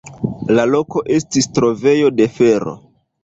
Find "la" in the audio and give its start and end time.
0.59-0.63